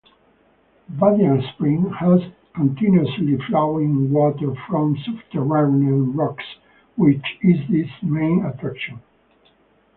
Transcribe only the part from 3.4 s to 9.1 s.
flowing water from subterranean rocks, which is its main attraction.